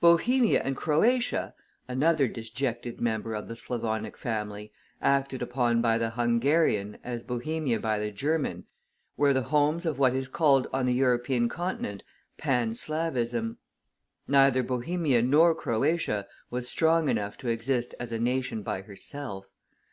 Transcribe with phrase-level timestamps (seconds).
[0.00, 1.54] Bohemia and Croatia
[1.88, 4.70] (another disjected member of the Slavonic family,
[5.00, 8.64] acted upon by the Hungarian, as Bohemia by the German)
[9.16, 12.04] were the homes of what is called on the European continent
[12.38, 13.56] "Panslavism."
[14.28, 19.46] Neither Bohemia nor Croatia was strong enough to exist as a nation by herself.